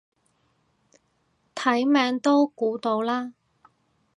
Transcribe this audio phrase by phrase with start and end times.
[1.53, 3.35] 睇名都估到啦